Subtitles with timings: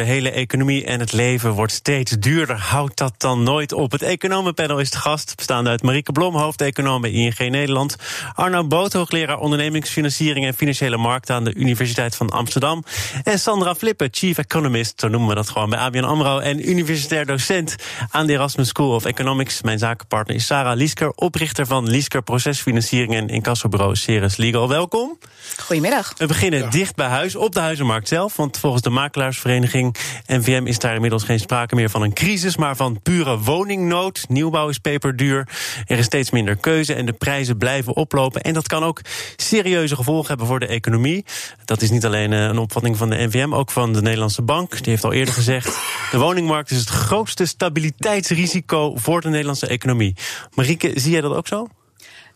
[0.00, 2.56] De hele economie en het leven wordt steeds duurder.
[2.56, 3.92] Houdt dat dan nooit op?
[3.92, 7.96] Het economenpanel is de gast, bestaande uit Marieke Blom, hoofdeconoom bij ING Nederland.
[8.34, 12.84] Arno Boot, hoogleraar ondernemingsfinanciering en financiële markten aan de Universiteit van Amsterdam.
[13.24, 16.38] En Sandra Flippen, chief economist, zo noemen we dat gewoon bij ABN AMRO.
[16.38, 17.74] En universitair docent
[18.10, 19.62] aan de Erasmus School of Economics.
[19.62, 24.68] Mijn zakenpartner is Sarah Liesker, oprichter van Liesker Procesfinanciering en incassobureau Ceres Legal.
[24.68, 25.18] Welkom.
[25.58, 26.12] Goedemiddag.
[26.16, 28.36] We beginnen dicht bij huis, op de huizenmarkt zelf.
[28.36, 29.89] Want volgens de makelaarsvereniging
[30.26, 34.24] NVM is daar inmiddels geen sprake meer van een crisis, maar van pure woningnood.
[34.28, 35.48] Nieuwbouw is peperduur.
[35.86, 38.40] Er is steeds minder keuze en de prijzen blijven oplopen.
[38.40, 39.00] En dat kan ook
[39.36, 41.24] serieuze gevolgen hebben voor de economie.
[41.64, 44.70] Dat is niet alleen eh, een opvatting van de NVM, ook van de Nederlandse Bank.
[44.70, 45.78] Die heeft al eerder gezegd:
[46.10, 50.16] de woningmarkt is het grootste stabiliteitsrisico voor de Nederlandse economie.
[50.54, 51.66] Marieke, zie jij dat ook zo?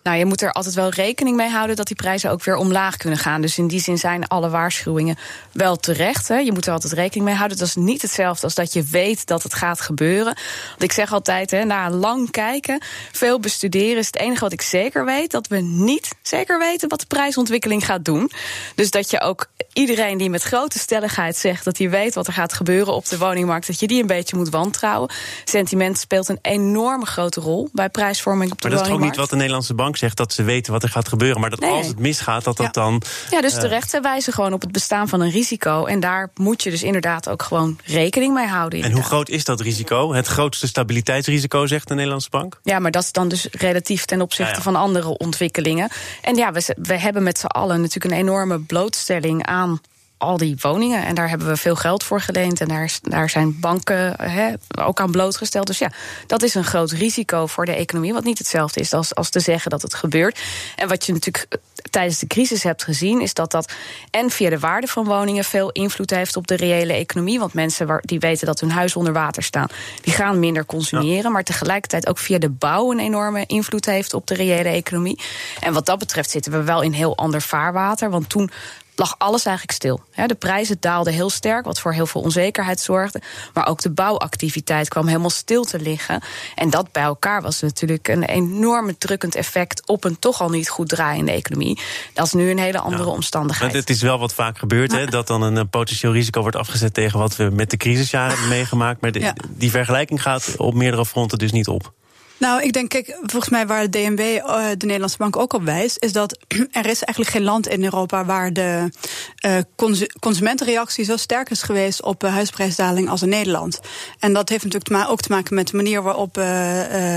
[0.05, 2.97] Nou, je moet er altijd wel rekening mee houden dat die prijzen ook weer omlaag
[2.97, 3.41] kunnen gaan.
[3.41, 5.17] Dus in die zin zijn alle waarschuwingen
[5.53, 6.29] wel terecht.
[6.29, 6.39] Hè.
[6.39, 7.59] Je moet er altijd rekening mee houden.
[7.59, 10.35] Dat is niet hetzelfde als dat je weet dat het gaat gebeuren.
[10.69, 12.83] Want ik zeg altijd, hè, na lang kijken,
[13.13, 17.01] veel bestuderen, is het enige wat ik zeker weet dat we niet zeker weten wat
[17.01, 18.31] de prijsontwikkeling gaat doen.
[18.75, 22.33] Dus dat je ook iedereen die met grote stelligheid zegt dat hij weet wat er
[22.33, 25.11] gaat gebeuren op de woningmarkt, dat je die een beetje moet wantrouwen.
[25.45, 29.17] Sentiment speelt een enorme grote rol bij prijsvorming op de maar dat woningmarkt.
[29.17, 31.41] is ook niet wat de Nederlandse bank zegt dat ze weten wat er gaat gebeuren.
[31.41, 31.71] Maar dat Nee.
[31.71, 32.73] als het misgaat, dat dat Ja.
[32.83, 33.03] dan.
[33.31, 33.91] Ja, dus eh, terecht.
[33.91, 35.85] Ze wijzen gewoon op het bestaan van een risico.
[35.85, 38.83] En daar moet je dus inderdaad ook gewoon rekening mee houden.
[38.83, 40.13] En hoe groot is dat risico?
[40.15, 42.61] Het grootste stabiliteitsrisico, zegt de Nederlandse bank?
[42.63, 44.63] Ja, maar dat is dan dus relatief ten opzichte Ja, ja.
[44.63, 45.89] van andere ontwikkelingen.
[46.23, 49.81] En ja, we, we hebben met z'n allen natuurlijk een enorme blootstelling aan
[50.25, 51.05] al die woningen.
[51.05, 52.61] En daar hebben we veel geld voor geleend.
[52.61, 55.67] En daar, daar zijn banken hè, ook aan blootgesteld.
[55.67, 55.91] Dus ja,
[56.27, 58.13] dat is een groot risico voor de economie.
[58.13, 60.41] Wat niet hetzelfde is als, als te zeggen dat het gebeurt.
[60.77, 61.59] En wat je natuurlijk eh,
[61.91, 63.73] tijdens de crisis hebt gezien, is dat dat
[64.11, 67.39] en via de waarde van woningen veel invloed heeft op de reële economie.
[67.39, 69.69] Want mensen die weten dat hun huis onder water staan,
[70.01, 71.33] die gaan minder consumeren.
[71.33, 75.21] Maar tegelijkertijd ook via de bouw een enorme invloed heeft op de reële economie.
[75.61, 78.11] En wat dat betreft zitten we wel in heel ander vaarwater.
[78.11, 78.51] Want toen
[78.97, 80.01] lag alles eigenlijk stil.
[80.27, 83.21] De prijzen daalden heel sterk, wat voor heel veel onzekerheid zorgde.
[83.55, 86.23] Maar ook de bouwactiviteit kwam helemaal stil te liggen.
[86.55, 90.69] En dat bij elkaar was natuurlijk een enorme drukkend effect op een toch al niet
[90.69, 91.81] goed draaiende economie.
[92.13, 93.73] Dat is nu een hele andere omstandigheid.
[93.73, 96.57] Want het is wel wat vaak gebeurd, hè, dat dan een eh, potentieel risico wordt
[96.57, 99.01] afgezet tegen wat we met de crisisjaren hebben meegemaakt.
[99.01, 99.35] Maar de- Ja.
[99.51, 101.93] die vergelijking gaat op meerdere fronten dus niet op.
[102.39, 105.65] Nou, ik denk, kijk, volgens mij waar de DNB, eh, de Nederlandse Bank, ook op
[105.65, 106.39] wijst, is dat
[106.71, 108.89] er is eigenlijk geen land in Europa waar de
[109.37, 113.81] eh, consu- consumentenreactie zo sterk is geweest op eh, huisprijsdaling als in Nederland.
[114.19, 116.37] En dat heeft natuurlijk ook te maken met de manier waarop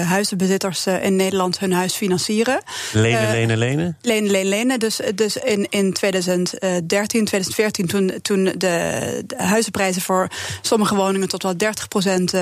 [0.07, 2.63] huizenbezitters in Nederland hun huis financieren.
[2.91, 3.97] Lenen, lenen, lenen.
[4.01, 4.79] Lenen, lenen, lenen.
[4.79, 10.27] Dus, dus in, in 2013, 2014, toen, toen de, de huizenprijzen voor
[10.61, 12.33] sommige woningen tot wel 30 procent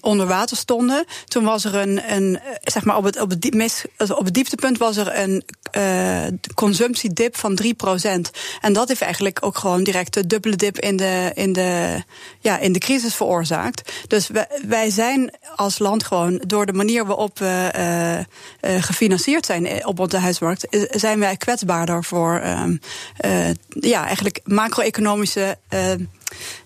[0.00, 1.04] onder water stonden.
[1.28, 4.34] Toen was er een, een eh, zeg maar op het, op het, mis- op het
[4.34, 8.30] dieptepunt was er een eh, consumptiedip van 3 procent.
[8.60, 12.02] En dat heeft eigenlijk ook gewoon direct de dubbele dip in de, in de,
[12.40, 13.92] ja, in de crisis veroorzaakt.
[14.06, 18.24] Dus wij, wij zijn als land gewoon door de manier waarop we eh, eh,
[18.60, 22.76] gefinancierd zijn eh, op onze huismarkt, eh, zijn wij kwetsbaarder voor ehm,
[23.16, 25.92] eh, ja, eigenlijk macro-economische eh,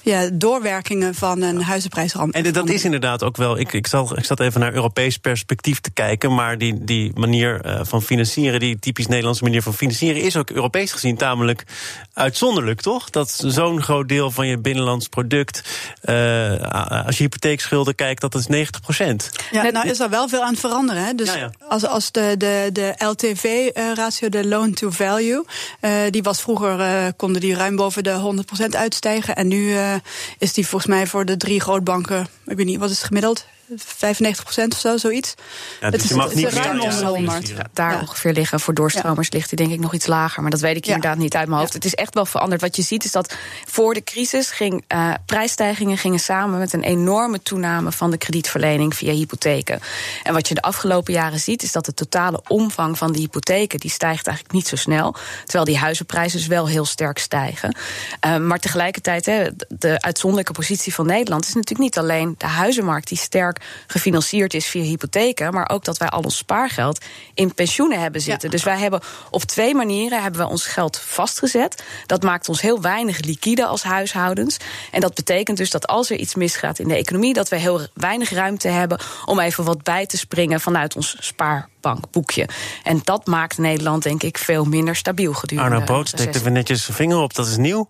[0.02, 2.34] ja, doorwerkingen van een huizenprijsramp.
[2.34, 3.58] En dat is inderdaad ook wel.
[3.58, 6.34] Ik, ik, zal, ik zat even naar Europees perspectief te kijken.
[6.34, 10.50] Maar die, die manier eh, van financieren, die typisch Nederlandse manier van financieren, is ook
[10.50, 11.64] Europees gezien tamelijk
[12.12, 13.10] uitzonderlijk, toch?
[13.10, 15.62] Dat zo'n groot deel van je binnenlands product,
[16.00, 19.30] eh, als je hypotheekschulden kijkt, dat is 90 procent.
[19.50, 21.04] Ja, nou is er wel veel aan het veranderen.
[21.04, 21.14] Hè?
[21.14, 21.50] Dus Ja, ja.
[21.68, 25.44] als, als de, de, de LTV-ratio, de loan to value,
[25.80, 29.36] eh, die was vroeger, eh, konden die ruim boven de 100% uitstijgen.
[29.36, 29.94] En nu eh,
[30.38, 33.46] is die volgens mij voor de drie grootbanken, ik weet niet, wat is het gemiddeld?
[33.78, 35.34] 95% of zo, zoiets.
[35.80, 37.32] Ja, dus Het je is- mag het is niet ruim meer onder de ja, 100.
[37.32, 37.70] financieren.
[37.72, 38.00] daar Ja.
[38.00, 38.60] ongeveer liggen.
[38.60, 40.42] Voor doorstromers ligt die denk ik nog iets lager.
[40.42, 40.94] Maar dat weet ik Ja.
[40.94, 41.72] inderdaad niet uit mijn hoofd.
[41.72, 42.60] Het is echt wel veranderd.
[42.60, 43.34] Wat je ziet is dat
[43.68, 48.94] voor de crisis ging, eh, prijsstijgingen gingen samen met een enorme toename van de kredietverlening
[48.96, 49.80] via hypotheken.
[50.22, 53.78] En wat je de afgelopen jaren ziet, is dat de totale omvang van die hypotheken
[53.80, 55.14] die stijgt eigenlijk niet zo snel.
[55.44, 57.76] Terwijl die huizenprijzen dus wel heel sterk stijgen.
[58.20, 63.08] Eh, maar tegelijkertijd, hè, de uitzonderlijke positie van Nederland is natuurlijk niet alleen de huizenmarkt
[63.08, 67.04] die sterk gefinancierd is via hypotheken, maar ook dat wij al ons spaargeld
[67.34, 68.50] in pensioenen hebben zitten.
[68.50, 69.00] Dus wij hebben
[69.30, 71.82] op twee manieren hebben we ons geld vastgezet.
[72.06, 74.56] Dat maakt ons heel weinig liquide als huishoudens.
[74.90, 77.86] En dat betekent dus dat als er iets misgaat in de economie, dat we heel
[77.94, 82.48] weinig ruimte hebben om even wat bij te springen vanuit ons spaarbankboekje.
[82.82, 85.70] En dat maakt Nederland, denk ik, veel minder stabiel gedurende.
[85.70, 87.88] Arno Poot steekt even netjes zijn vinger op, dat is nieuw.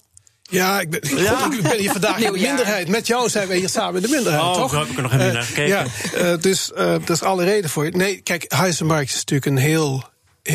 [0.53, 1.03] Ja, ik ben,
[1.59, 2.89] ik ben hier vandaag in de minderheid.
[2.89, 4.71] Met jou zijn we hier samen in de minderheid, oh, toch?
[4.71, 5.69] Zo heb ik er nog helemaal naar gekeken.
[5.69, 7.91] ja, uh, dus uh, dat is alle reden voor je.
[7.91, 10.11] Nee, kijk, huizenmarkt is natuurlijk een heel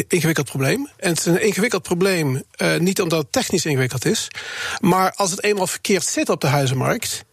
[0.07, 0.89] ingewikkeld probleem.
[0.97, 4.27] En het is een ingewikkeld probleem, uh, niet omdat het technisch ingewikkeld is,
[4.79, 7.25] maar als het eenmaal verkeerd zit op de huizenmarkt,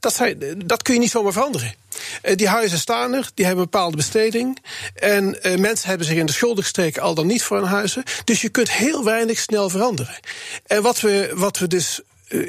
[0.00, 1.74] dat, zijn, dat kun je niet zomaar veranderen.
[2.22, 4.58] Uh, die huizen staan er, die hebben een bepaalde besteding.
[4.94, 8.02] En uh, mensen hebben zich in de schulden gestreken, al dan niet voor hun huizen.
[8.24, 10.18] Dus je kunt heel weinig snel veranderen.
[10.66, 12.00] En wat we, wat we dus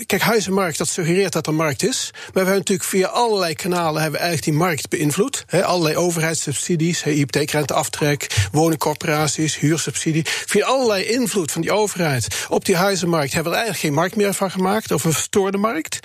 [0.05, 2.09] Kijk, huizenmarkt, dat suggereert dat er markt is.
[2.13, 5.43] Maar we hebben natuurlijk via allerlei kanalen hebben we eigenlijk die markt beïnvloed.
[5.47, 10.23] He, allerlei overheidssubsidies, he, hypotheekrenteaftrek, woningcorporaties, huursubsidie.
[10.25, 14.15] Via allerlei invloed van die overheid op die huizenmarkt hebben we er eigenlijk geen markt
[14.15, 15.99] meer van gemaakt, of een verstoorde markt.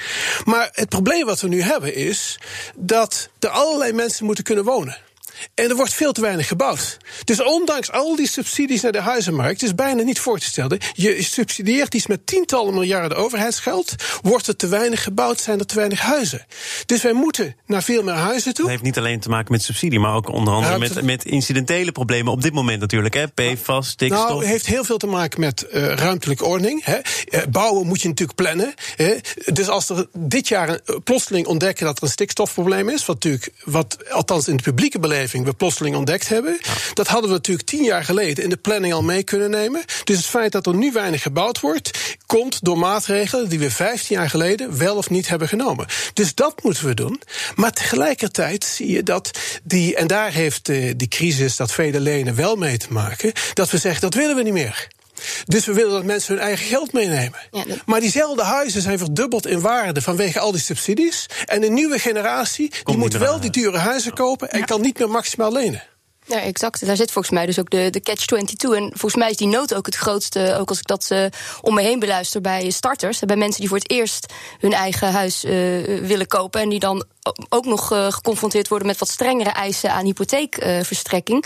[0.44, 2.38] Maar het probleem wat we nu hebben is
[2.77, 4.97] dat er allerlei mensen moeten kunnen wonen.
[5.55, 6.97] En er wordt veel te weinig gebouwd.
[7.25, 10.79] Dus ondanks al die subsidies naar de huizenmarkt is bijna niet voor te stellen.
[10.93, 13.95] Je subsidieert iets met tientallen miljarden overheidsgeld.
[14.23, 16.47] Wordt er te weinig gebouwd, zijn er te weinig huizen.
[16.87, 18.65] Dus wij moeten naar veel meer huizen toe.
[18.65, 21.93] Dat heeft niet alleen te maken met subsidie, maar ook onder andere met, met incidentele
[21.93, 23.15] problemen op dit moment natuurlijk.
[23.15, 23.29] Hè?
[23.29, 24.29] PFAS, stikstof.
[24.29, 26.85] Nou, het heeft heel veel te maken met uh, ruimtelijke ordening.
[26.85, 26.99] Hè.
[27.51, 28.75] bouwen moet je natuurlijk plannen.
[28.97, 29.15] Hè.
[29.53, 33.53] Dus als er dit jaar een, plotseling ontdekken dat er een stikstofprobleem is, wat natuurlijk,
[33.65, 36.59] wat althans in de publieke beleving we plotseling ontdekt hebben.
[36.62, 36.73] Ja.
[36.93, 39.85] Dat hadden we natuurlijk tien jaar geleden in de planning al mee kunnen nemen.
[40.05, 44.17] Dus het feit dat er nu weinig gebouwd wordt, komt door maatregelen die we vijftien
[44.17, 45.87] jaar geleden wel of niet hebben genomen.
[46.15, 47.23] Dus dat moeten we doen.
[47.55, 49.31] Maar tegelijkertijd zie je dat
[49.62, 50.67] die, en daar heeft
[50.97, 54.43] die crisis, dat vele lenen wel mee te maken, dat we zeggen dat willen we
[54.43, 54.88] niet meer.
[55.45, 57.39] Dus we willen dat mensen hun eigen geld meenemen.
[57.51, 57.79] Ja, dat...
[57.87, 61.27] Maar diezelfde huizen zijn verdubbeld in waarde vanwege al die subsidies.
[61.45, 64.65] En de nieuwe generatie die moet wel die dure huizen kopen en ja.
[64.65, 65.83] kan niet meer maximaal lenen.
[66.27, 66.87] Ja, exact.
[66.87, 68.77] Daar zit volgens mij dus ook de, de catch-22.
[68.77, 71.25] En volgens mij is die nood ook het grootste, ook als ik dat uh,
[71.61, 73.19] om me heen beluister bij starters.
[73.19, 75.51] Bij mensen die voor het eerst hun eigen huis uh,
[76.01, 76.61] willen kopen.
[76.61, 77.05] En die dan
[77.49, 81.45] ook nog uh, geconfronteerd worden met wat strengere eisen aan hypotheekverstrekking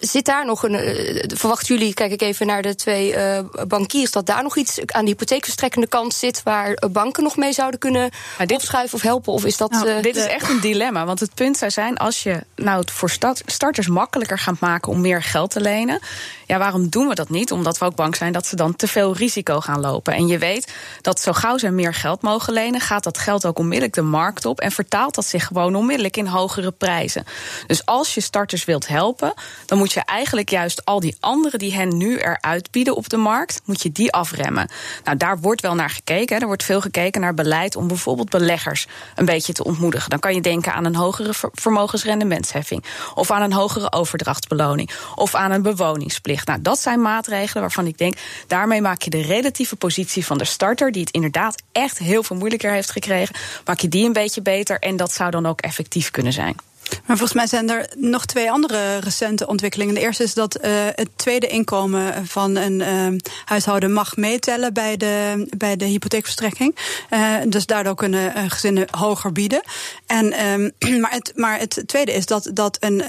[0.00, 0.74] zit daar nog een.
[0.74, 3.38] Uh, verwachten jullie, kijk ik even naar de twee uh,
[3.68, 7.80] bankiers, dat daar nog iets aan de hypotheekverstrekkende kant zit waar banken nog mee zouden
[7.80, 9.32] kunnen dit, opschuiven of helpen?
[9.32, 9.70] Of is dat.
[9.70, 11.04] Nou, dit is echt een dilemma.
[11.04, 13.10] Want het punt zou zijn, als je nou het voor
[13.46, 16.00] starters makkelijker gaat maken om meer geld te lenen.
[16.46, 17.52] Ja, waarom doen we dat niet?
[17.52, 20.14] Omdat we ook bang zijn dat ze dan te veel risico gaan lopen.
[20.14, 23.58] En je weet dat zo gauw ze meer geld mogen lenen, gaat dat geld ook
[23.58, 27.24] onmiddellijk de markt op en vertaalt dat zich gewoon onmiddellijk in hogere prijzen.
[27.66, 29.34] Dus als je starters wilt helpen,
[29.66, 33.16] dan moet je eigenlijk juist al die anderen die hen nu eruit bieden op de
[33.16, 34.70] markt, moet je die afremmen.
[35.04, 36.40] Nou, daar wordt wel naar gekeken.
[36.40, 40.10] Er wordt veel gekeken naar beleid om bijvoorbeeld beleggers een beetje te ontmoedigen.
[40.10, 42.84] Dan kan je denken aan een hogere vermogensrendementsheffing,
[43.14, 46.46] of aan een hogere overdrachtsbeloning, of aan een bewoningsplicht.
[46.46, 48.14] Nou, dat zijn maatregelen waarvan ik denk,
[48.46, 52.36] daarmee maak je de relatieve positie van de starter, die het inderdaad echt heel veel
[52.36, 53.34] moeilijker heeft gekregen,
[53.64, 56.69] maak je die een beetje beter en dat zou dan ook effectief kunnen zijn.
[57.06, 59.94] Maar volgens mij zijn er nog twee andere recente ontwikkelingen.
[59.94, 64.96] De eerste is dat uh, het tweede inkomen van een uh, huishouden mag meetellen bij
[64.96, 66.76] de, bij de hypotheekverstrekking.
[67.10, 69.62] Uh, dus daardoor kunnen gezinnen hoger bieden.
[70.06, 73.02] En, um, maar, het, maar het tweede is dat, dat, een,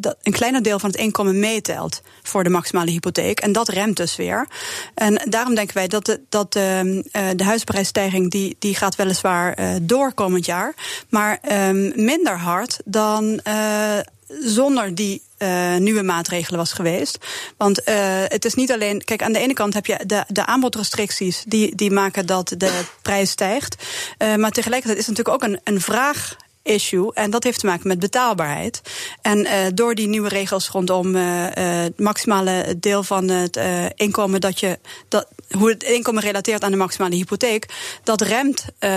[0.00, 3.40] dat een kleiner deel van het inkomen meetelt voor de maximale hypotheek.
[3.40, 4.48] En dat remt dus weer.
[4.94, 7.04] En daarom denken wij dat de, dat de,
[7.36, 10.74] de huisprijsstijging die, die gaat weliswaar door komend jaar.
[11.08, 12.99] Maar um, minder hard dan
[13.46, 13.98] uh,
[14.40, 17.18] zonder die uh, nieuwe maatregelen was geweest.
[17.56, 19.04] Want uh, het is niet alleen.
[19.04, 22.80] Kijk, aan de ene kant heb je de, de aanbodrestricties die, die maken dat de
[23.02, 23.76] prijs stijgt.
[24.18, 27.14] Maar tegelijkertijd is er natuurlijk ook een, een vraag issue.
[27.14, 28.80] En dat heeft te maken met betaalbaarheid.
[29.22, 31.22] En door die nieuwe regels rondom uh,
[31.54, 33.60] het maximale deel van het
[33.94, 34.78] inkomen dat je.
[35.08, 35.26] Dat,
[35.56, 37.66] hoe het inkomen relateert aan de maximale hypotheek.
[38.02, 38.90] Dat remt uh,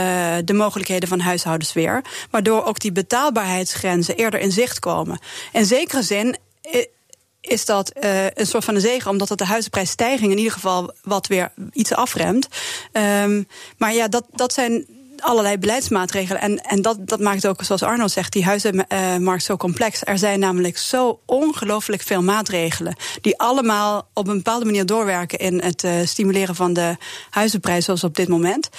[0.45, 2.01] de mogelijkheden van huishoudens weer.
[2.29, 5.19] Waardoor ook die betaalbaarheidsgrenzen eerder in zicht komen.
[5.51, 6.37] In zekere zin
[7.41, 10.93] is dat uh, een soort van een zegen, omdat het de huizenprijsstijging in ieder geval
[11.01, 12.47] wat weer iets afremt.
[12.91, 14.85] Um, maar ja, dat, dat zijn
[15.23, 16.41] allerlei beleidsmaatregelen.
[16.41, 20.01] En, en dat, dat maakt ook, zoals Arno zegt, die huizenmarkt zo complex.
[20.03, 22.95] Er zijn namelijk zo ongelooflijk veel maatregelen.
[23.21, 26.97] die allemaal op een bepaalde manier doorwerken in het uh, stimuleren van de
[27.29, 28.69] huizenprijs, zoals op dit moment.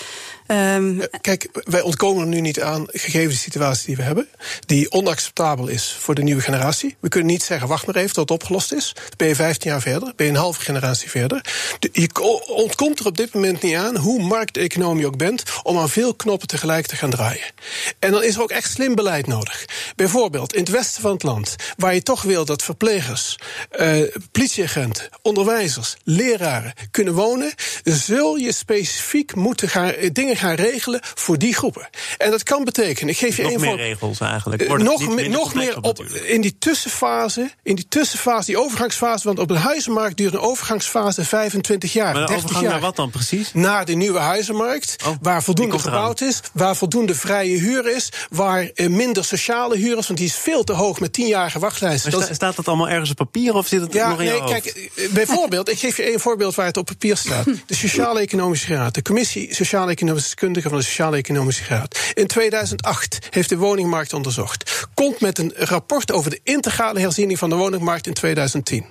[0.46, 4.28] Um, Kijk, wij ontkomen er nu niet aan, gegeven de situatie die we hebben,
[4.66, 6.96] die onacceptabel is voor de nieuwe generatie.
[7.00, 8.92] We kunnen niet zeggen, wacht maar even tot het opgelost is.
[8.94, 11.44] Dan ben je 15 jaar verder, ben je een halve generatie verder.
[11.78, 12.08] De, je
[12.46, 16.58] ontkomt er op dit moment niet aan, hoe markteconomie ook bent, om aan veel knoppen
[16.58, 17.52] tegelijk te gaan draaien.
[17.98, 19.64] En dan is er ook echt slim beleid nodig.
[19.96, 23.38] Bijvoorbeeld in het westen van het land, waar je toch wil dat verplegers,
[23.80, 31.00] uh, politieagenten, onderwijzers, leraren kunnen wonen, zul je specifiek moeten gaan eh, dingen gaan regelen
[31.02, 31.88] voor die groepen.
[32.18, 34.78] En dat kan betekenen, ik geef je nog één meer regels eigenlijk.
[34.78, 39.50] Nog, me, nog meer op, in die tussenfase, in die tussenfase, die overgangsfase, want op
[39.50, 42.14] een huizenmarkt duurt een overgangsfase 25 jaar.
[42.14, 42.72] Maar 30 overgang jaar.
[42.72, 43.52] naar wat dan precies?
[43.52, 48.71] Naar de nieuwe huizenmarkt, oh, waar voldoende gebouwd is, waar voldoende vrije huur is, waar
[48.75, 52.12] uh, minder sociale huur is, want die is veel te hoog met 10-jarige wachtlijsten.
[52.12, 54.45] Sta, staat dat allemaal ergens op papier of zit het ja, nog in nee, je?
[54.45, 57.45] Kijk, eh, bijvoorbeeld, ik geef je één voorbeeld waar het op papier staat.
[57.66, 61.99] De Sociaal-Economische Raad, de Commissie Sociaal-Economische Kundige van de Sociaal-Economische Raad.
[62.14, 64.88] In 2008 heeft de woningmarkt onderzocht.
[64.95, 68.85] Komt met een rapport over de integrale herziening van de woningmarkt in 2010.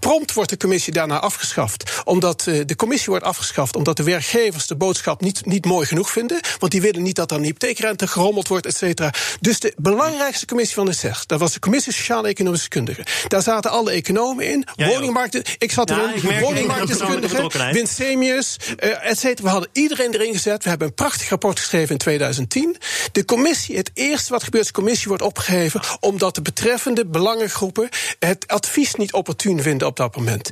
[0.00, 2.02] Prompt wordt de commissie daarna afgeschaft.
[2.04, 6.10] Omdat uh, de commissie wordt afgeschaft omdat de werkgevers de boodschap niet, niet mooi genoeg
[6.10, 6.40] vinden.
[6.58, 9.12] Want die willen niet dat er een hypotheekrente gerommeld wordt, et cetera.
[9.40, 13.04] Dus de belangrijkste commissie van de zes, dat was de commissie Sociaal-Economische Kundigen.
[13.28, 14.66] Daar zaten alle economen in.
[14.76, 16.40] Ja, woningmarkten, ik zat Ja, erin.
[16.40, 19.42] woningmarktdeskundigen, Winsemius, uh, et cetera.
[19.42, 20.62] We hadden iedereen erin gezet.
[20.62, 22.76] We hebben een prachtig rapport geschreven in 2010.
[23.12, 27.88] De commissie, het eerste wat gebeurt, is de commissie wordt opgeheven omdat de betreffende belangengroepen
[28.18, 30.48] het advies niet opportun vinden op dat moment.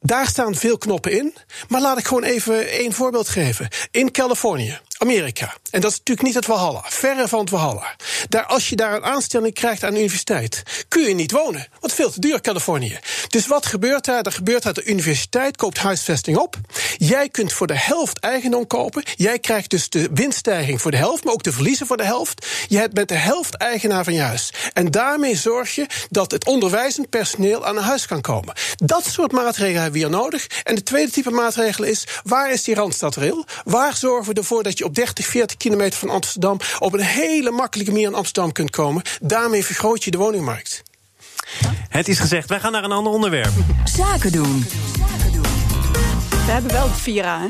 [0.00, 1.34] Daar staan veel knoppen in.
[1.68, 3.68] Maar laat ik gewoon even één voorbeeld geven.
[3.90, 5.54] In Californië, Amerika.
[5.70, 6.82] En dat is natuurlijk niet het Valhalla.
[6.84, 7.96] Verre van het Valhalla.
[8.28, 11.66] Daar, als je daar een aanstelling krijgt aan de universiteit, kun je niet wonen.
[11.80, 12.98] Want veel te duur, Californië.
[13.28, 14.22] Dus wat gebeurt daar?
[14.22, 16.56] Er gebeurt dat de universiteit koopt huisvesting op.
[16.96, 19.02] Jij kunt voor de helft eigendom kopen.
[19.16, 22.46] Jij krijgt dus de winststijging voor de helft, maar ook de verliezen voor de helft.
[22.68, 24.52] Je bent de helft eigenaar van je huis.
[24.72, 28.54] En daarmee zorg je dat het onderwijzend personeel aan een huis kan komen.
[28.76, 30.46] Dat soort maatregelen hebben we hier nodig.
[30.64, 33.44] En de tweede type maatregel is: waar is die randstadrail?
[33.64, 37.50] Waar zorgen we ervoor dat je op 30, 40 kilometer van Amsterdam op een hele
[37.50, 39.02] makkelijke manier in Amsterdam kunt komen?
[39.20, 40.82] Daarmee vergroot je de woningmarkt.
[41.88, 43.52] Het is gezegd, wij gaan naar een ander onderwerp.
[43.84, 44.66] Zaken doen.
[46.28, 47.48] We hebben wel de Vira, hè?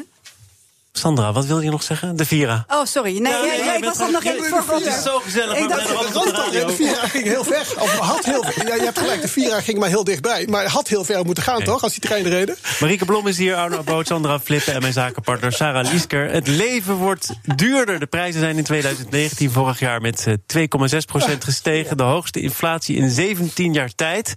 [0.99, 2.17] Sandra, wat wil je nog zeggen?
[2.17, 2.65] De Vira.
[2.69, 3.19] Oh, sorry.
[3.19, 5.19] Nee, Ja, ja, nee, ja, jij ik was nog nog even voor Het is zo
[5.19, 5.57] gezellig.
[5.57, 7.67] Ik dacht- de Vira ging heel ver.
[7.79, 8.67] Of had heel ver.
[8.67, 10.47] Ja, je hebt gelijk, de Vira ging maar heel dichtbij.
[10.51, 11.83] Maar had heel ver moeten gaan, toch?
[11.83, 12.57] Als die treinen reden.
[12.81, 16.31] Marieke Blom is hier, Arno Boot, Sandra Flippen en mijn zakenpartner Sarah Liesker.
[16.31, 17.99] Het leven wordt duurder.
[18.01, 21.97] De prijzen zijn in 2019 vorig jaar met eh, 2,6% gestegen.
[21.97, 24.35] De hoogste inflatie in 17 jaar tijd.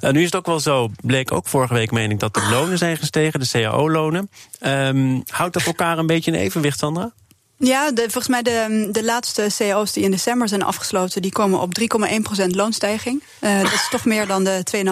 [0.00, 2.48] Eh, nu is het ook wel zo, bleek ook vorige week, meen ik, dat de
[2.50, 4.30] lonen zijn gestegen, de cao-lonen.
[4.60, 7.12] Ehm, houdt dat elkaar een beetje in evenwicht, Sandra?
[7.58, 11.22] Ja, de, volgens mij de, de laatste cao's die in december zijn afgesloten...
[11.22, 13.22] die komen op 3,1% loonstijging.
[13.40, 14.82] Uh, dat is toch meer dan de 2,5%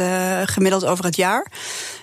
[0.00, 1.52] uh, gemiddeld over het jaar.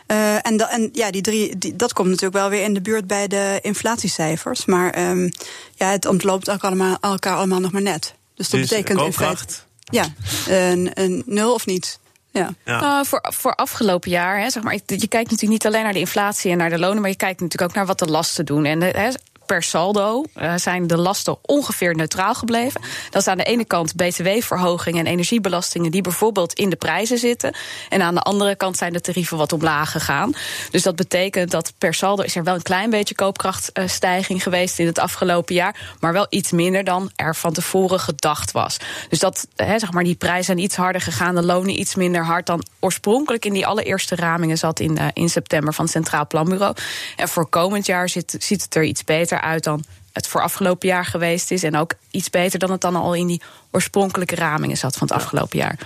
[0.08, 2.82] Uh, en, da, en ja, die drie, die, dat komt natuurlijk wel weer in de
[2.82, 4.66] buurt bij de inflatiecijfers.
[4.66, 5.32] Maar um,
[5.76, 8.14] ja, het ontloopt ook allemaal, elkaar allemaal nog maar net.
[8.36, 9.46] Dus dat Dus betekent in feite...
[9.80, 10.14] Ja,
[10.48, 12.00] een, een nul of niet.
[12.34, 12.50] Ja.
[12.66, 12.82] Ja.
[12.82, 16.00] Uh, voor, voor afgelopen jaar, hè, zeg maar, je kijkt natuurlijk niet alleen naar de
[16.00, 18.66] inflatie en naar de lonen, maar je kijkt natuurlijk ook naar wat de lasten doen.
[18.66, 19.10] En de, hè,
[19.46, 22.82] per saldo uh, zijn de lasten ongeveer neutraal gebleven.
[23.10, 27.56] Dat is aan de ene kant btw-verhogingen en energiebelastingen die bijvoorbeeld in de prijzen zitten.
[27.90, 30.34] En aan de andere kant zijn de tarieven wat omlaag gegaan.
[30.72, 34.86] Dus dat betekent dat per saldo is er wel een klein beetje koopkrachtstijging geweest in
[34.86, 38.78] het afgelopen jaar, maar wel iets minder dan er van tevoren gedacht was.
[39.10, 42.26] Dus dat, hè, zeg maar, die prijzen zijn iets harder gegaan, de lonen iets minder
[42.26, 46.28] hard dan oorspronkelijk in die allereerste ramingen zat in, uh, in september van het Centraal
[46.28, 46.76] Planbureau.
[47.16, 51.06] En voor komend jaar ziet het er iets beter uit dan het voor afgelopen jaar
[51.06, 51.63] geweest is.
[51.63, 55.16] En ook iets beter dan het dan al in die oorspronkelijke ramingen zat van het
[55.18, 55.78] afgelopen jaar.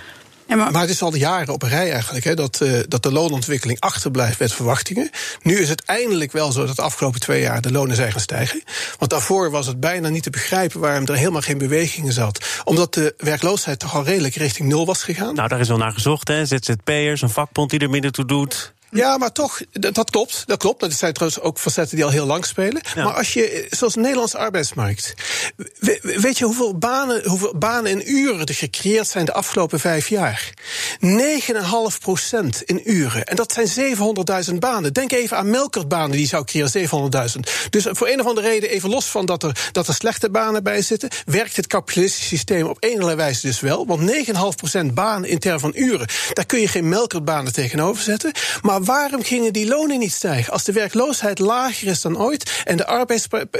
[0.48, 0.70] Ja, maar...
[0.70, 0.80] maar...
[0.80, 4.38] het is al jaren op een rij eigenlijk hè, dat, uh, dat de loonontwikkeling achterblijft
[4.38, 5.10] met verwachtingen.
[5.42, 8.20] Nu is het eindelijk wel zo dat de afgelopen twee jaar de lonen zijn gaan
[8.20, 8.62] stijgen.
[8.98, 12.60] Want daarvoor was het bijna niet te begrijpen waarom er helemaal geen beweging in zat.
[12.64, 15.34] Omdat de werkloosheid toch al redelijk richting nul was gegaan.
[15.34, 16.46] Nou, daar is wel naar gezocht, hè.
[16.46, 18.72] ZZP'ers, een vakbond die er minder toe doet.
[18.90, 20.42] Ja, maar toch, dat, dat klopt.
[20.46, 20.80] Dat klopt.
[20.80, 22.82] Dat zijn trouwens ook facetten die al heel lang spelen.
[22.94, 25.14] Maar als je, zoals de Nederlandse arbeidsmarkt.
[26.02, 30.52] Weet je hoeveel banen, hoeveel banen in uren er gecreëerd zijn de afgelopen vijf jaar?
[31.00, 33.24] 9,5 procent in uren.
[33.24, 33.96] En dat zijn
[34.48, 34.92] 700.000 banen.
[34.92, 36.88] Denk even aan melkertbanen die zou creëren,
[37.34, 37.40] 700.000.
[37.70, 40.62] Dus voor een of andere reden, even los van dat er, dat er slechte banen
[40.62, 43.86] bij zitten, werkt het kapitalistische systeem op andere wijze dus wel.
[43.86, 48.32] Want 9,5 procent banen in termen van uren, daar kun je geen melkertbanen tegenover zetten.
[48.62, 50.52] Maar waarom gingen die lonen niet stijgen?
[50.52, 52.84] Als de werkloosheid lager is dan ooit en de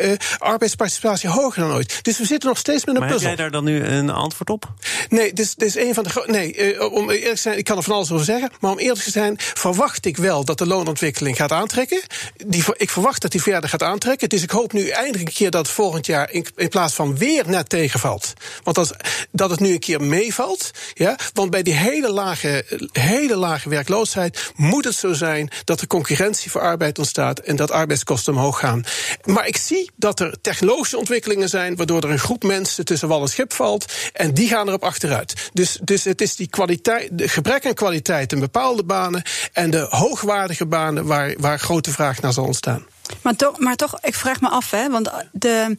[0.00, 1.98] uh, arbeidsparticipatie hoger dan ooit.
[2.04, 3.28] Dus we zitten nog steeds met een maar puzzel.
[3.28, 4.72] Heb jij daar dan nu een antwoord op?
[5.08, 6.24] Nee, dit is, dit is een van de.
[6.26, 8.50] Nee, uh, om eerlijk te zijn, ik kan er van alles over zeggen.
[8.60, 12.00] Maar om eerlijk te zijn, verwacht ik wel dat de loonontwikkeling gaat aantrekken.
[12.46, 14.28] Die, ik verwacht dat die verder gaat aantrekken.
[14.28, 17.16] Dus ik hoop nu eindelijk een keer dat het volgend jaar in, in plaats van
[17.16, 18.32] weer net tegenvalt.
[18.62, 18.96] Want dat,
[19.30, 20.70] dat het nu een keer meevalt.
[20.94, 21.18] Ja?
[21.32, 26.50] Want bij die hele lage, hele lage werkloosheid moet het zo zijn dat er concurrentie
[26.50, 28.84] voor arbeid ontstaat en dat arbeidskosten omhoog gaan.
[29.24, 33.22] Maar ik zie dat er technologische ontwikkelingen zijn waardoor er een groep mensen tussen wal
[33.22, 35.50] en schip valt en die gaan erop achteruit.
[35.52, 39.22] Dus, dus het is die kwaliteit, de gebrek aan kwaliteit in bepaalde banen
[39.52, 42.86] en de hoogwaardige banen waar, waar grote vraag naar zal ontstaan.
[43.22, 45.78] Maar toch, maar toch, ik vraag me af, hè, want de,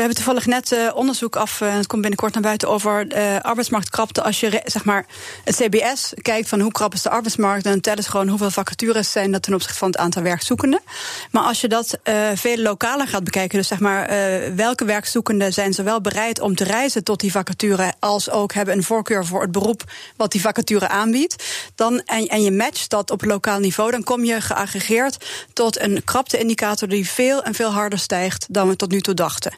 [0.00, 4.22] hebben toevallig net uh, onderzoek af, uh, het komt binnenkort naar buiten, over uh, arbeidsmarktkrapte.
[4.22, 5.06] Als je zeg maar
[5.44, 9.12] het CBS kijkt van hoe krap is de arbeidsmarkt, dan tellen ze gewoon hoeveel vacatures
[9.12, 10.80] zijn dat ten opzichte van het aantal werkzoekenden.
[11.30, 11.98] Maar als je dat
[12.34, 14.08] veel lokaler gaat bekijken, dus zeg maar
[14.56, 18.82] welke werkzoekenden zijn zowel bereid om te reizen tot die vacature, als ook hebben een
[18.82, 19.84] voorkeur voor het beroep
[20.16, 24.24] wat die vacature aanbiedt, dan, en, en je matcht dat op lokaal niveau, dan kom
[24.24, 25.16] je geaggregeerd
[25.52, 29.14] tot een krapte indicator die veel en veel harder stijgt dan we tot nu toe
[29.14, 29.52] dachten.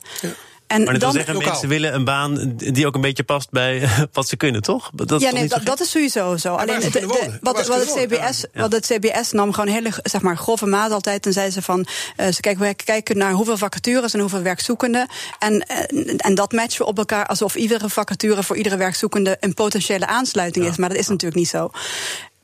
[0.73, 3.51] En maar dat dan, wil zeggen, mensen willen een baan die ook een beetje past
[3.51, 4.91] bij wat ze kunnen, toch?
[4.95, 6.55] Dat ja, nee, dat, dat, is sowieso zo.
[6.55, 8.61] Alleen de, de, wat, wat, het CBS, ja.
[8.61, 11.27] wat het CBS nam gewoon hele zeg maar, grove maat altijd.
[11.27, 11.87] En zei ze van,
[12.17, 15.09] uh, ze kijken, we kijken naar hoeveel vacatures en hoeveel werkzoekenden.
[15.39, 19.55] En, en, en dat matchen we op elkaar alsof iedere vacature voor iedere werkzoekende een
[19.55, 20.77] potentiële aansluiting is.
[20.77, 21.71] Maar dat is natuurlijk niet zo.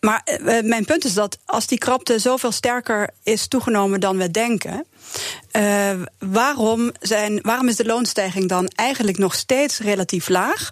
[0.00, 4.30] Maar uh, mijn punt is dat als die krapte zoveel sterker is toegenomen dan we
[4.30, 4.86] denken.
[5.52, 10.70] Uh, waarom, zijn, waarom is de loonstijging dan eigenlijk nog steeds relatief laag?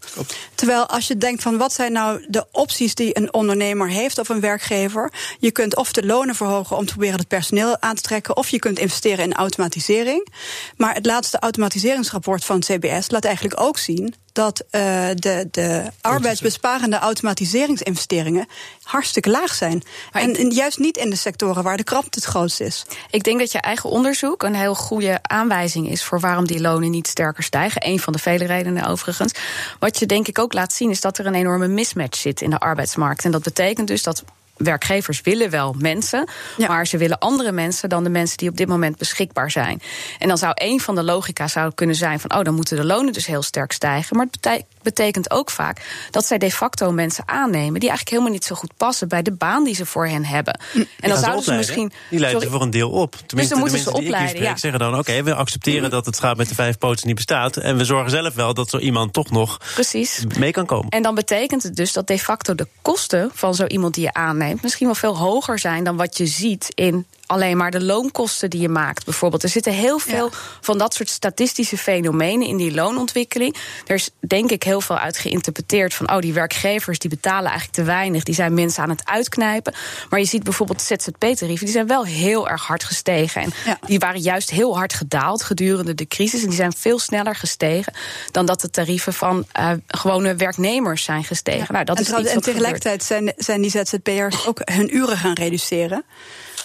[0.55, 4.29] Terwijl als je denkt van wat zijn nou de opties die een ondernemer heeft of
[4.29, 8.03] een werkgever, je kunt of de lonen verhogen om te proberen het personeel aan te
[8.03, 10.29] trekken, of je kunt investeren in automatisering.
[10.77, 15.91] Maar het laatste automatiseringsrapport van het CBS laat eigenlijk ook zien dat uh, de, de
[16.01, 18.47] arbeidsbesparende automatiseringsinvesteringen
[18.83, 19.83] hartstikke laag zijn.
[20.13, 22.85] En, en, juist niet in de sectoren waar de krapte het grootst is.
[23.11, 26.91] Ik denk dat je eigen onderzoek een heel goede aanwijzing is voor waarom die lonen
[26.91, 27.87] niet sterker stijgen.
[27.87, 29.33] Een van de vele redenen overigens.
[29.79, 32.51] Wat je denk ik ook laat zien is dat er een enorme mismatch zit in
[32.51, 33.25] de arbeidsmarkt.
[33.25, 34.25] En dat betekent dus dat
[34.57, 36.29] werkgevers willen wel mensen,
[36.69, 39.83] maar ze willen andere mensen dan de mensen die op dit moment beschikbaar zijn.
[40.19, 42.85] En dan zou een van de logica's zou kunnen zijn van, oh, dan moeten de
[42.85, 44.17] lonen dus heel sterk stijgen.
[44.17, 48.45] Maar het betekent ook vaak dat zij de facto mensen aannemen die eigenlijk helemaal niet
[48.45, 50.61] zo goed passen bij de baan die ze voor hen hebben.
[50.73, 50.79] Hm.
[51.01, 51.93] En dan zouden ze misschien.
[52.11, 53.11] Die leiden ze voor een deel op.
[53.11, 54.43] Tenminste, dus dan moeten ze opleiden.
[54.43, 54.57] ja.
[54.57, 55.91] zeggen dan: oké, we accepteren hm.
[55.91, 57.57] dat het gaat met de vijf poten niet bestaat.
[57.57, 60.25] En we zorgen zelf wel dat zo iemand toch nog Precies.
[60.39, 60.89] mee kan komen.
[60.89, 64.13] En dan betekent het dus dat de facto de kosten van zo iemand die je
[64.13, 68.51] aanneemt misschien wel veel hoger zijn dan wat je ziet in alleen maar de loonkosten
[68.51, 69.05] die je maakt.
[69.05, 73.57] Bijvoorbeeld, er zitten heel veel van dat soort statistische fenomenen in die loonontwikkeling.
[73.87, 77.73] Er is denk ik heel veel uit geïnterpreteerd van, oh, die werkgevers die betalen eigenlijk
[77.73, 79.75] te weinig, die zijn mensen aan het uitknijpen.
[80.11, 83.43] Maar je ziet bijvoorbeeld ZZP-tarieven, die zijn wel heel erg hard gestegen.
[83.43, 83.53] En
[83.87, 86.43] die waren juist heel hard gedaald gedurende de crisis.
[86.43, 87.93] En die zijn veel sneller gestegen
[88.31, 91.73] dan dat de tarieven van uh, gewone werknemers zijn gestegen.
[91.75, 95.35] Nou, dat en, is iets en tegelijkertijd zijn, zijn die ZZP'ers ook hun uren gaan
[95.35, 96.05] reduceren.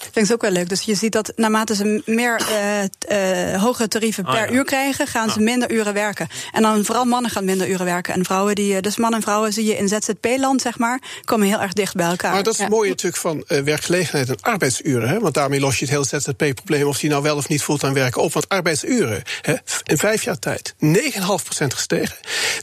[0.06, 0.70] Ik vind het ook wel leuk.
[0.70, 5.08] Dus je ziet dat naarmate ze meer uh, uh, hogere tarieven per oh uur krijgen,
[5.08, 6.28] gaan ze minder uren werken.
[6.52, 8.14] En dan vooral mannen gaan minder uren werken.
[8.14, 11.48] En vrouwen die, eh, dus mannen en vrouwen zie je in ZZP-land, zeg maar, komen
[11.48, 12.34] heel erg dicht bij elkaar.
[12.34, 15.10] Maar dat is het mooie natuurlijk van uh, werkgelegenheid en arbeidsuren.
[15.10, 15.20] Hè?
[15.20, 18.22] Want daarmee los je het hele ZZP-probleem of die nou wel of niet fulltime werken
[18.22, 18.34] op.
[18.34, 22.16] Want arbeidsuren, hè, in vijf jaar tijd, 9,5% gestegen.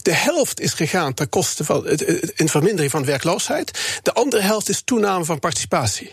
[0.03, 1.83] De helft is gegaan ten koste van
[2.37, 3.79] een vermindering van werkloosheid.
[4.03, 6.11] De andere helft is toename van participatie.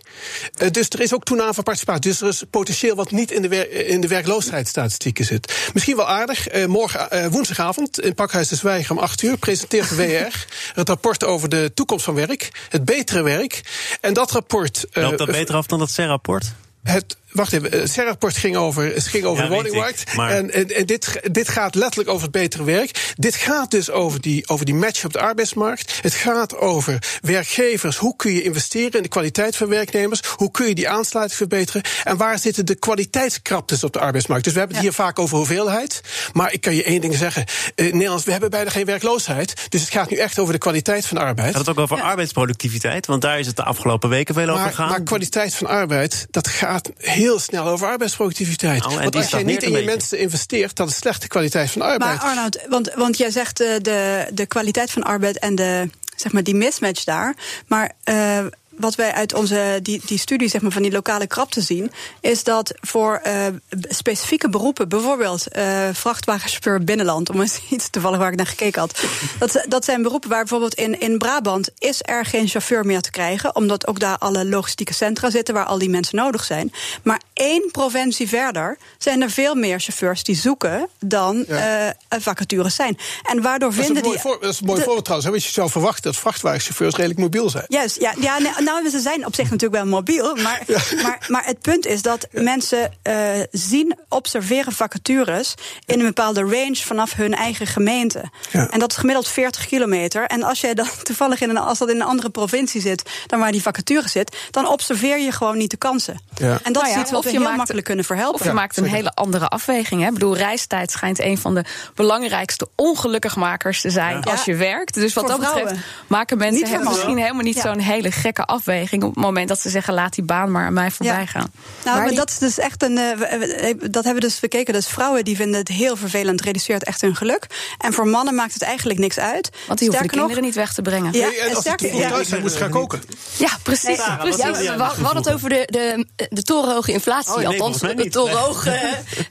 [0.71, 2.01] dus er is ook toename van participatie.
[2.01, 5.69] Dus er is potentieel wat niet in de, in de werkloosheidsstatistieken zit.
[5.73, 6.55] Misschien wel aardig.
[6.55, 10.45] Uh, morgen, uh, woensdagavond in Pakhuis de Zwijger om 8 uur presenteert de WR
[10.79, 12.51] het rapport over de toekomst van werk.
[12.69, 13.61] Het betere werk.
[14.01, 14.85] En dat rapport.
[14.93, 16.53] Uh, Loopt dat beter af dan dat CER-rapport?
[16.83, 20.01] Het wacht even, het CER-rapport ging over, het ging over Ja, de woningmarkt.
[20.01, 23.13] ik, maar- En, en, en dit, dit gaat letterlijk over het betere werk.
[23.15, 25.99] Dit gaat dus over die, over die match op de arbeidsmarkt.
[26.01, 27.97] Het gaat over werkgevers.
[27.97, 30.19] Hoe kun je investeren in de kwaliteit van werknemers?
[30.35, 31.81] Hoe kun je die aansluiting verbeteren?
[32.03, 34.43] En waar zitten de kwaliteitskraptes op de arbeidsmarkt?
[34.43, 36.01] Dus we hebben het hier vaak over hoeveelheid.
[36.33, 37.43] Maar ik kan je één ding zeggen.
[37.75, 39.53] Eh, Nederlands, we hebben bijna geen werkloosheid.
[39.69, 41.55] Dus het gaat nu echt over de kwaliteit van arbeid.
[41.55, 43.05] Gaat het ook over arbeidsproductiviteit?
[43.05, 44.89] Want daar is het de afgelopen weken veel over gegaan.
[44.89, 48.85] maar kwaliteit van arbeid, dat gaat heel snel over arbeidsproductiviteit.
[48.85, 49.89] En want als jij niet in je beetje.
[49.89, 51.99] mensen investeert, dat is slechte kwaliteit van arbeid.
[51.99, 56.31] Maar Arnoud, want, want jij zegt eh, de, de kwaliteit van arbeid en de, zeg
[56.31, 57.35] maar, die mismatch daar.
[57.67, 58.45] Maar eh,
[58.77, 62.43] wat wij uit onze, die, die studie zeg maar, van die lokale krapte zien, is
[62.43, 63.45] dat voor eh,
[63.89, 68.99] specifieke beroepen, bijvoorbeeld eh vrachtwagenchauffeur binnenland, om eens iets toevallig waar ik naar gekeken had.
[69.39, 73.11] Dat, dat zijn beroepen waar bijvoorbeeld in, in Brabant is er geen chauffeur meer te
[73.11, 76.71] krijgen, omdat ook daar alle logistieke centra zitten waar al die mensen nodig zijn.
[77.03, 81.93] Maar één provincie verder zijn er veel meer chauffeurs die zoeken dan Ja.
[82.09, 82.97] eh, vacatures zijn.
[83.23, 84.19] En waardoor vinden die.
[84.19, 85.27] voor, dat is een mooi voorbeeld trouwens.
[85.29, 87.65] hè, Want je zou verwachten dat vrachtwagenchauffeurs redelijk mobiel zijn.
[87.67, 90.35] Juist, ja, ja nee, nou, ze zijn op zich natuurlijk wel mobiel.
[90.35, 90.61] Maar,
[91.03, 93.15] maar, maar het punt is dat mensen eh,
[93.51, 95.53] zien, observeren vacatures
[95.85, 98.23] in een bepaalde range vanaf hun eigen gemeente.
[98.51, 98.69] Ja.
[98.69, 100.23] En dat is gemiddeld 40 kilometer.
[100.25, 103.39] En als jij dan toevallig in een, als dat in een andere provincie zit dan
[103.39, 106.19] waar die vacature zit, dan observeer je gewoon niet de kansen.
[106.37, 106.59] Ja.
[106.63, 108.39] En dat Nou is iets wat of we je heel maakt- makkelijk kunnen verhelpen.
[108.39, 110.01] Of je maakt een hele andere afweging.
[110.01, 110.07] Hè?
[110.07, 111.63] Ik bedoel, reistijd schijnt een van de
[111.95, 114.31] belangrijkste ongelukkigmakers te zijn Ja.
[114.31, 114.93] als je werkt.
[114.93, 115.83] Dus wat Voor dat betreft vrouwen.
[116.07, 117.61] maken mensen misschien helemaal niet Ja.
[117.61, 120.73] zo'n hele gekke afweging op het moment dat ze zeggen: laat die baan maar aan
[120.73, 121.25] mij voorbij Ja.
[121.25, 121.51] gaan.
[121.85, 122.97] Nou, maar die- dat is dus echt een.
[122.97, 124.73] eh, dat hebben we dus bekeken.
[124.73, 127.47] Dus vrouwen die vinden het heel vervelend, reduceert echt hun geluk.
[127.77, 129.49] En voor mannen maakt het eigenlijk niks uit.
[129.67, 131.13] Want die hoeven de Sterker nog, kinderen niet weg te brengen.
[131.13, 133.01] Ja, Nee, en als sterker- thuis zijn, moet ze gaan koken.
[133.37, 133.97] Ja, precies.
[133.97, 134.43] Sarah, precies.
[134.43, 137.31] wat Ja, we, hadden het over de, de, de torenhoge inflatie.
[137.31, 138.69] Oh, nee, Althans, de torenhoge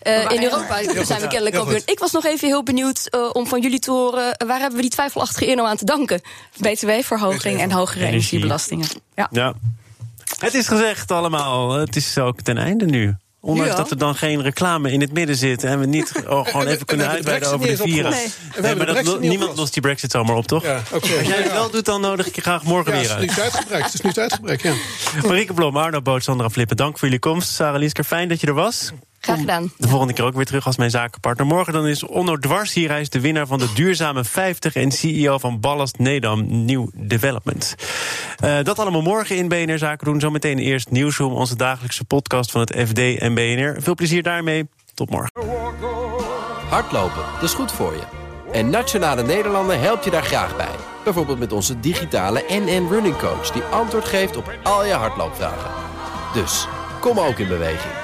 [0.02, 1.78] eh, in Europa zijn we kennelijk ook weer.
[1.78, 1.90] goed.
[1.90, 4.36] Ik was nog even heel benieuwd eh, om van jullie te horen...
[4.46, 6.20] waar hebben we die twijfelachtige eer nou aan te danken?
[6.60, 8.12] BTW-verhoging en hogere Energie.
[8.12, 8.86] energiebelastingen.
[9.14, 9.28] Ja.
[9.30, 9.54] Ja.
[10.38, 11.72] Het is gezegd allemaal.
[11.72, 13.14] Het is ook ten einde nu.
[13.40, 13.76] Ondanks Ja.
[13.76, 16.86] dat er dan geen reclame in het midden zit en we niet oh, gewoon even
[16.86, 18.14] kunnen uitbreiden over de niet virus.
[18.60, 18.74] Nee.
[18.74, 20.62] Maar dat, niet niemand lost die Brexit zomaar op, toch?
[20.62, 20.94] Ja, oké.
[20.94, 21.52] Als jij het Ja.
[21.52, 23.52] wel doet, dan nodig ik je graag morgen Ja, weer het is nu uit.
[23.52, 23.84] het uitgebrekt.
[23.84, 24.74] Het is nu het uitgebrekt, ja.
[25.28, 27.48] Marieke Blom, Arno Boot, Sandra Flippen, dank voor jullie komst.
[27.54, 28.90] Sarah Liesker, fijn dat je er was.
[29.24, 29.72] Graag gedaan.
[29.76, 31.46] De volgende keer ook weer terug als mijn zakenpartner.
[31.46, 32.90] Morgen dan is Onno Dwars hier.
[32.90, 37.74] Hij is de winnaar van de Duurzame 50 en CEO van Ballast Nedam New Development.
[38.36, 40.20] Eh, dat allemaal morgen in BNR Zaken doen.
[40.20, 43.76] Zometeen eerst Nieuwsroom, onze dagelijkse podcast van het FD en BNR.
[43.82, 44.68] Veel plezier daarmee.
[44.94, 45.30] Tot morgen.
[46.68, 48.02] Hardlopen, dat is goed voor je.
[48.52, 50.74] En Nationale Nederlanden helpt je daar graag bij.
[51.04, 53.50] Bijvoorbeeld met onze digitale NN Running Coach...
[53.50, 55.70] die antwoord geeft op al je hardloopvragen.
[56.34, 56.66] Dus,
[57.00, 58.03] kom ook in beweging.